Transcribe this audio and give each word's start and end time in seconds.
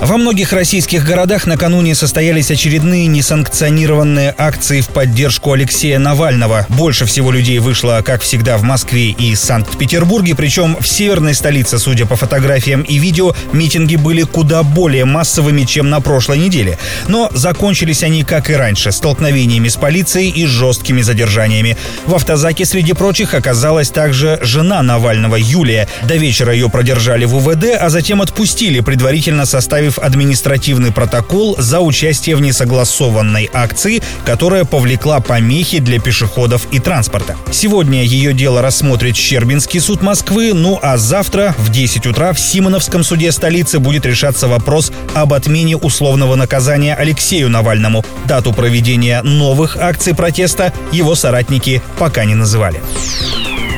Во 0.00 0.18
многих 0.18 0.52
российских 0.52 1.04
городах 1.04 1.46
накануне 1.46 1.94
состоялись 1.94 2.50
очередные 2.50 3.06
несанкционированные 3.06 4.34
акции 4.36 4.80
в 4.80 4.88
поддержку 4.88 5.52
Алексея 5.52 5.98
Навального. 5.98 6.66
Больше 6.68 7.06
всего 7.06 7.30
людей 7.30 7.58
вышло, 7.58 8.02
как 8.04 8.20
всегда, 8.20 8.58
в 8.58 8.62
Москве 8.62 9.10
и 9.10 9.34
Санкт-Петербурге, 9.34 10.34
причем 10.34 10.76
в 10.78 10.86
северной 10.86 11.34
столице, 11.34 11.78
судя 11.78 12.06
по 12.06 12.16
фотографиям 12.16 12.82
и 12.82 12.98
видео, 12.98 13.34
митинги 13.52 13.96
были 13.96 14.22
куда 14.22 14.62
более 14.62 15.04
массовыми, 15.04 15.62
чем 15.62 15.88
на 15.88 16.00
прошлой 16.00 16.38
неделе. 16.38 16.78
Но 17.08 17.30
закончились 17.32 18.02
они, 18.02 18.24
как 18.24 18.50
и 18.50 18.54
раньше, 18.54 18.92
столкновениями 18.92 19.68
с 19.68 19.76
полицией 19.76 20.30
и 20.30 20.44
жесткими 20.44 21.00
задержаниями. 21.00 21.78
В 22.04 22.14
автозаке, 22.14 22.66
среди 22.66 22.92
прочих, 22.92 23.32
оказалась 23.32 23.90
также 23.90 24.38
жена 24.42 24.82
Навального, 24.82 25.36
Юлия. 25.36 25.88
До 26.02 26.16
вечера 26.16 26.52
ее 26.52 26.68
продержали 26.68 27.24
в 27.24 27.36
УВД, 27.36 27.76
а 27.80 27.88
затем 27.88 28.20
отпустили, 28.20 28.80
предварительно 28.80 29.46
составив 29.46 29.83
составив 29.84 29.98
административный 29.98 30.92
протокол 30.92 31.56
за 31.58 31.80
участие 31.80 32.36
в 32.36 32.40
несогласованной 32.40 33.50
акции, 33.52 34.02
которая 34.24 34.64
повлекла 34.64 35.20
помехи 35.20 35.78
для 35.78 36.00
пешеходов 36.00 36.66
и 36.72 36.78
транспорта. 36.78 37.36
Сегодня 37.50 38.02
ее 38.02 38.32
дело 38.32 38.62
рассмотрит 38.62 39.16
Щербинский 39.16 39.80
суд 39.80 40.02
Москвы, 40.02 40.52
ну 40.54 40.78
а 40.82 40.96
завтра 40.96 41.54
в 41.58 41.70
10 41.70 42.06
утра 42.06 42.32
в 42.32 42.40
Симоновском 42.40 43.04
суде 43.04 43.32
столицы 43.32 43.78
будет 43.78 44.06
решаться 44.06 44.48
вопрос 44.48 44.92
об 45.14 45.32
отмене 45.32 45.76
условного 45.76 46.34
наказания 46.34 46.94
Алексею 46.94 47.50
Навальному. 47.50 48.04
Дату 48.26 48.52
проведения 48.52 49.22
новых 49.22 49.76
акций 49.76 50.14
протеста 50.14 50.72
его 50.92 51.14
соратники 51.14 51.82
пока 51.98 52.24
не 52.24 52.34
называли. 52.34 52.80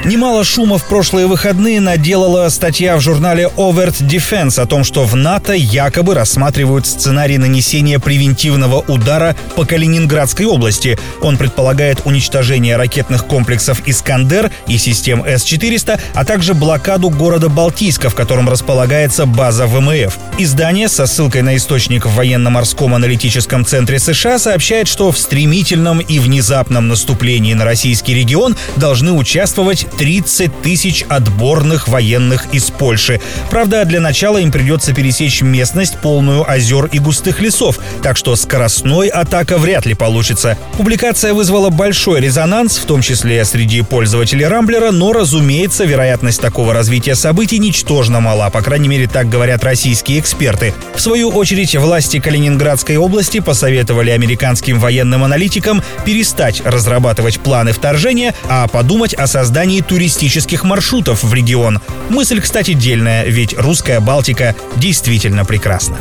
Немало 0.06 0.44
шума 0.44 0.78
в 0.78 0.84
прошлые 0.84 1.26
выходные 1.26 1.80
наделала 1.80 2.48
статья 2.48 2.96
в 2.96 3.00
журнале 3.00 3.50
Overt 3.56 4.06
Defense 4.06 4.60
о 4.62 4.66
том, 4.66 4.84
что 4.84 5.04
в 5.04 5.16
НАТО 5.16 5.52
якобы 5.52 6.14
рассматривают 6.14 6.86
сценарий 6.86 7.38
нанесения 7.38 7.98
превентивного 7.98 8.84
удара 8.86 9.34
по 9.56 9.64
Калининградской 9.64 10.46
области. 10.46 10.96
Он 11.22 11.36
предполагает 11.36 12.02
уничтожение 12.04 12.76
ракетных 12.76 13.26
комплексов 13.26 13.82
«Искандер» 13.84 14.52
и 14.68 14.78
систем 14.78 15.24
С-400, 15.26 16.00
а 16.14 16.24
также 16.24 16.54
блокаду 16.54 17.10
города 17.10 17.48
Балтийска, 17.48 18.08
в 18.08 18.14
котором 18.14 18.48
располагается 18.48 19.26
база 19.26 19.66
ВМФ. 19.66 20.16
Издание 20.38 20.86
со 20.88 21.06
ссылкой 21.06 21.42
на 21.42 21.56
источник 21.56 22.06
в 22.06 22.14
военно-морском 22.14 22.94
аналитическом 22.94 23.66
центре 23.66 23.98
США 23.98 24.38
сообщает, 24.38 24.86
что 24.86 25.10
в 25.10 25.18
стремительном 25.18 25.98
и 25.98 26.20
внезапном 26.20 26.86
наступлении 26.86 27.54
на 27.54 27.64
российский 27.64 28.14
регион 28.14 28.54
должны 28.76 29.10
участвовать 29.10 29.84
30 29.98 30.62
тысяч 30.62 31.04
отборных 31.08 31.88
военных 31.88 32.46
из 32.52 32.70
Польши. 32.70 33.20
Правда, 33.50 33.84
для 33.84 34.00
начала 34.00 34.38
им 34.38 34.52
придется 34.52 34.92
пересечь 34.92 35.42
местность, 35.42 35.98
полную 35.98 36.48
озер 36.48 36.86
и 36.86 36.98
густых 36.98 37.40
лесов, 37.40 37.78
так 38.02 38.16
что 38.16 38.36
скоростной 38.36 39.08
атака 39.08 39.58
вряд 39.58 39.86
ли 39.86 39.94
получится. 39.94 40.58
Публикация 40.76 41.34
вызвала 41.34 41.70
большой 41.70 42.20
резонанс, 42.20 42.78
в 42.78 42.84
том 42.84 43.02
числе 43.02 43.44
среди 43.44 43.82
пользователей 43.82 44.46
Рамблера, 44.46 44.90
но, 44.90 45.12
разумеется, 45.12 45.84
вероятность 45.84 46.40
такого 46.40 46.74
развития 46.74 47.14
событий 47.14 47.58
ничтожно 47.58 48.20
мала, 48.20 48.50
по 48.50 48.62
крайней 48.62 48.88
мере, 48.88 49.06
так 49.06 49.28
говорят 49.28 49.64
российские 49.64 50.20
эксперты. 50.20 50.74
В 50.94 51.00
свою 51.00 51.30
очередь, 51.30 51.74
власти 51.76 52.20
Калининградской 52.20 52.96
области 52.96 53.40
посоветовали 53.40 54.10
американским 54.10 54.78
военным 54.78 55.24
аналитикам 55.24 55.82
перестать 56.04 56.62
разрабатывать 56.64 57.40
планы 57.40 57.72
вторжения, 57.72 58.34
а 58.48 58.66
подумать 58.68 59.14
о 59.14 59.26
создании 59.26 59.75
туристических 59.80 60.64
маршрутов 60.64 61.22
в 61.22 61.32
регион. 61.32 61.80
Мысль, 62.08 62.40
кстати, 62.40 62.72
дельная, 62.72 63.24
ведь 63.24 63.54
русская 63.58 64.00
Балтика 64.00 64.54
действительно 64.76 65.44
прекрасна. 65.44 65.98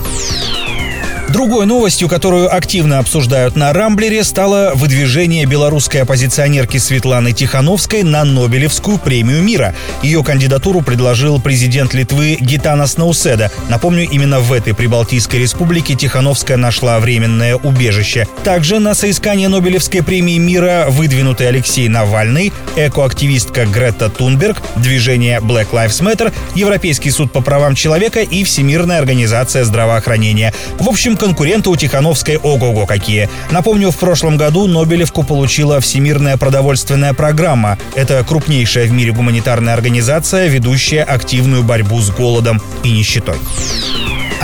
Другой 1.35 1.66
новостью, 1.66 2.07
которую 2.07 2.56
активно 2.56 2.97
обсуждают 2.97 3.57
на 3.57 3.73
Рамблере, 3.73 4.23
стало 4.23 4.72
выдвижение 4.73 5.46
белорусской 5.46 6.03
оппозиционерки 6.03 6.78
Светланы 6.78 7.34
Тихановской 7.34 8.03
на 8.03 8.23
Нобелевскую 8.23 8.97
премию 8.97 9.44
мира. 9.44 9.75
Ее 10.01 10.23
кандидатуру 10.23 10.81
предложил 10.81 11.41
президент 11.41 11.94
Литвы 11.94 12.38
Гитанас 12.40 12.96
Науседа. 12.96 13.51
Напомню, 13.68 14.07
именно 14.09 14.40
в 14.40 14.53
этой 14.53 14.73
прибалтийской 14.73 15.41
республике 15.41 15.96
Тихановская 15.96 16.56
нашла 16.56 17.01
временное 17.01 17.57
убежище. 17.57 18.29
Также 18.46 18.79
на 18.79 18.94
соискание 18.96 19.50
Нобелевской 19.50 20.03
премии 20.03 20.38
мира 20.38 20.85
выдвинутый 20.88 21.50
Алексей 21.50 21.90
Навальный, 21.90 22.53
экоактивистка 22.78 23.66
Грета 23.66 24.09
Тунберг, 24.09 24.62
движение 24.78 25.41
Black 25.41 25.72
Lives 25.72 26.02
Matter, 26.02 26.31
Европейский 26.56 27.12
суд 27.12 27.34
по 27.34 27.41
правам 27.41 27.75
человека 27.75 28.22
и 28.22 28.46
Всемирная 28.46 29.00
организация 29.00 29.66
здравоохранения. 29.66 30.53
В 30.79 30.88
общем, 30.88 31.17
конкуренты 31.25 31.71
у 31.71 31.75
Тихановской 31.75 32.37
ого-го 32.37 32.85
какие. 32.85 33.29
Напомню, 33.49 33.89
в 33.89 33.97
прошлом 33.97 34.37
году 34.37 34.67
Нобелевку 34.67 35.23
получила 35.23 35.79
Всемирная 35.79 36.37
продовольственная 36.37 37.15
программа. 37.15 37.79
Это 37.95 38.23
крупнейшая 38.23 38.85
в 38.85 38.91
мире 38.91 39.11
гуманитарная 39.11 39.73
организация, 39.73 40.47
ведущая 40.47 41.01
активную 41.01 41.63
борьбу 41.63 41.99
с 41.99 42.11
голодом 42.11 42.61
и 42.83 42.91
нищетой. 42.91 43.37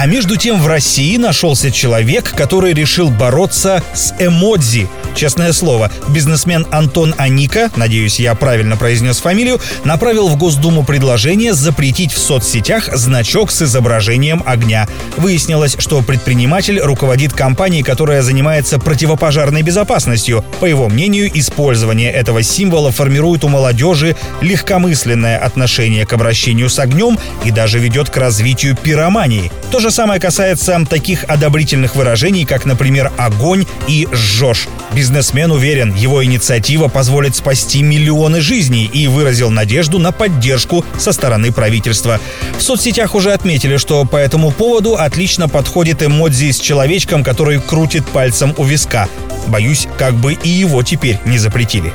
А 0.01 0.07
между 0.07 0.35
тем 0.35 0.59
в 0.59 0.65
России 0.65 1.15
нашелся 1.17 1.69
человек, 1.69 2.33
который 2.35 2.73
решил 2.73 3.11
бороться 3.11 3.83
с 3.93 4.15
эмодзи– 4.17 4.87
Честное 5.13 5.51
слово, 5.51 5.91
бизнесмен 6.09 6.65
Антон 6.71 7.13
Аника, 7.17 7.69
надеюсь, 7.75 8.19
я 8.19 8.33
правильно 8.33 8.77
произнес 8.77 9.19
фамилию, 9.19 9.59
направил 9.83 10.29
в 10.29 10.37
Госдуму 10.37 10.83
предложение 10.83 11.53
запретить 11.53 12.13
в 12.13 12.17
соцсетях 12.17 12.89
значок 12.93 13.51
с 13.51 13.61
изображением 13.61 14.41
огня. 14.45 14.87
Выяснилось, 15.17 15.75
что 15.77 16.01
предприниматель 16.01 16.79
руководит 16.79 17.33
компанией, 17.33 17.83
которая 17.83 18.21
занимается 18.21 18.79
противопожарной 18.79 19.61
безопасностью. 19.61 20.43
По 20.59 20.65
его 20.65 20.87
мнению, 20.87 21.29
использование 21.37 22.11
этого 22.11 22.41
символа 22.41 22.91
формирует 22.91 23.43
у 23.43 23.49
молодежи 23.49 24.15
легкомысленное 24.41 25.37
отношение 25.37 26.05
к 26.05 26.13
обращению 26.13 26.69
с 26.69 26.79
огнем 26.79 27.19
и 27.43 27.51
даже 27.51 27.79
ведет 27.79 28.09
к 28.09 28.17
развитию 28.17 28.75
пиромании. 28.75 29.51
То 29.71 29.79
же 29.79 29.90
самое 29.91 30.19
касается 30.19 30.83
таких 30.89 31.23
одобрительных 31.25 31.95
выражений, 31.95 32.45
как, 32.45 32.65
например, 32.65 33.11
«огонь» 33.17 33.65
и 33.87 34.07
«жжешь». 34.11 34.67
Бизнесмен 34.93 35.51
уверен, 35.51 35.93
его 35.93 36.23
инициатива 36.23 36.87
позволит 36.87 37.35
спасти 37.35 37.81
миллионы 37.81 38.41
жизней 38.41 38.85
и 38.85 39.07
выразил 39.07 39.49
надежду 39.49 39.99
на 39.99 40.11
поддержку 40.11 40.85
со 40.97 41.11
стороны 41.11 41.51
правительства. 41.51 42.19
В 42.57 42.61
соцсетях 42.61 43.15
уже 43.15 43.33
отметили, 43.33 43.77
что 43.77 44.03
по 44.05 44.17
этому 44.17 44.51
поводу 44.51 44.95
отлично 44.95 45.47
подходит 45.47 46.03
эмодзи 46.03 46.51
с 46.51 46.59
человечком, 46.59 47.23
который 47.23 47.59
крутит 47.61 48.05
пальцем 48.07 48.53
у 48.57 48.63
виска. 48.63 49.07
Боюсь, 49.47 49.87
как 49.97 50.13
бы 50.15 50.33
и 50.33 50.49
его 50.49 50.83
теперь 50.83 51.19
не 51.25 51.37
запретили. 51.37 51.93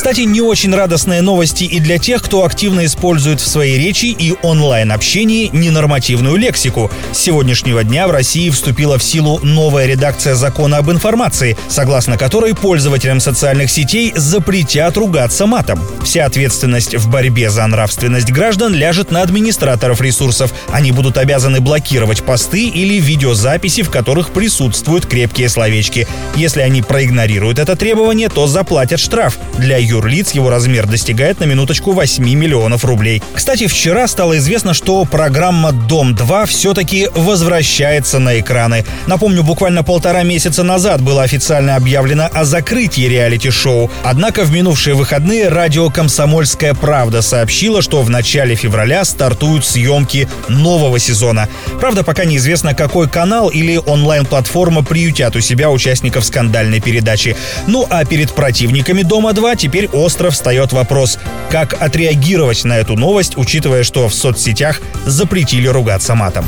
Кстати, 0.00 0.22
не 0.22 0.40
очень 0.40 0.74
радостные 0.74 1.20
новости 1.20 1.64
и 1.64 1.78
для 1.78 1.98
тех, 1.98 2.22
кто 2.22 2.46
активно 2.46 2.86
использует 2.86 3.38
в 3.38 3.46
своей 3.46 3.78
речи 3.78 4.06
и 4.06 4.34
онлайн-общении 4.40 5.50
ненормативную 5.52 6.36
лексику. 6.36 6.90
С 7.12 7.18
сегодняшнего 7.18 7.84
дня 7.84 8.08
в 8.08 8.10
России 8.10 8.48
вступила 8.48 8.96
в 8.96 9.02
силу 9.02 9.40
новая 9.42 9.84
редакция 9.84 10.36
закона 10.36 10.78
об 10.78 10.90
информации, 10.90 11.58
согласно 11.68 12.16
которой 12.16 12.54
пользователям 12.54 13.20
социальных 13.20 13.70
сетей 13.70 14.14
запретят 14.16 14.96
ругаться 14.96 15.44
матом. 15.44 15.78
Вся 16.02 16.24
ответственность 16.24 16.94
в 16.94 17.10
борьбе 17.10 17.50
за 17.50 17.66
нравственность 17.66 18.32
граждан 18.32 18.74
ляжет 18.74 19.10
на 19.10 19.20
администраторов 19.20 20.00
ресурсов. 20.00 20.54
Они 20.72 20.92
будут 20.92 21.18
обязаны 21.18 21.60
блокировать 21.60 22.22
посты 22.22 22.68
или 22.68 22.94
видеозаписи, 22.94 23.82
в 23.82 23.90
которых 23.90 24.30
присутствуют 24.30 25.04
крепкие 25.04 25.50
словечки. 25.50 26.08
Если 26.36 26.62
они 26.62 26.80
проигнорируют 26.80 27.58
это 27.58 27.76
требование, 27.76 28.30
то 28.30 28.46
заплатят 28.46 28.98
штраф. 28.98 29.36
Для 29.58 29.76
юрлиц 29.90 30.32
его 30.32 30.50
размер 30.50 30.86
достигает 30.86 31.40
на 31.40 31.44
минуточку 31.44 31.92
8 31.92 32.24
миллионов 32.24 32.84
рублей. 32.84 33.22
Кстати, 33.34 33.66
вчера 33.66 34.06
стало 34.06 34.38
известно, 34.38 34.72
что 34.74 35.04
программа 35.04 35.72
«Дом-2» 35.72 36.46
все-таки 36.46 37.08
возвращается 37.14 38.18
на 38.18 38.38
экраны. 38.38 38.84
Напомню, 39.06 39.42
буквально 39.42 39.82
полтора 39.82 40.22
месяца 40.22 40.62
назад 40.62 41.00
было 41.02 41.22
официально 41.22 41.76
объявлено 41.76 42.28
о 42.32 42.44
закрытии 42.44 43.08
реалити-шоу. 43.08 43.90
Однако 44.04 44.44
в 44.44 44.52
минувшие 44.52 44.94
выходные 44.94 45.48
радио 45.48 45.90
«Комсомольская 45.90 46.74
правда» 46.74 47.22
сообщила, 47.22 47.82
что 47.82 48.02
в 48.02 48.10
начале 48.10 48.54
февраля 48.54 49.04
стартуют 49.04 49.64
съемки 49.64 50.28
нового 50.48 50.98
сезона. 50.98 51.48
Правда, 51.80 52.04
пока 52.04 52.24
неизвестно, 52.24 52.74
какой 52.74 53.08
канал 53.08 53.48
или 53.48 53.76
онлайн-платформа 53.76 54.82
приютят 54.84 55.34
у 55.36 55.40
себя 55.40 55.70
участников 55.70 56.24
скандальной 56.24 56.80
передачи. 56.80 57.36
Ну 57.66 57.86
а 57.90 58.04
перед 58.04 58.32
противниками 58.32 59.02
«Дома-2» 59.02 59.56
теперь 59.56 59.79
теперь 59.80 59.98
остро 59.98 60.30
встает 60.30 60.72
вопрос, 60.72 61.18
как 61.50 61.80
отреагировать 61.80 62.64
на 62.64 62.76
эту 62.76 62.96
новость, 62.96 63.38
учитывая, 63.38 63.82
что 63.82 64.08
в 64.08 64.14
соцсетях 64.14 64.80
запретили 65.06 65.68
ругаться 65.68 66.14
матом. 66.14 66.46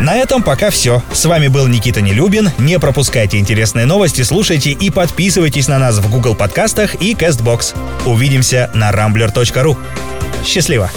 На 0.00 0.14
этом 0.16 0.42
пока 0.42 0.70
все. 0.70 1.02
С 1.12 1.24
вами 1.24 1.48
был 1.48 1.66
Никита 1.66 2.02
Нелюбин. 2.02 2.50
Не 2.58 2.78
пропускайте 2.78 3.38
интересные 3.38 3.86
новости, 3.86 4.22
слушайте 4.22 4.70
и 4.70 4.90
подписывайтесь 4.90 5.68
на 5.68 5.78
нас 5.78 5.96
в 5.98 6.10
Google 6.10 6.34
подкастах 6.34 6.96
и 6.96 7.14
CastBox. 7.14 7.74
Увидимся 8.06 8.70
на 8.74 8.90
rambler.ru. 8.90 9.76
Счастливо! 10.44 10.90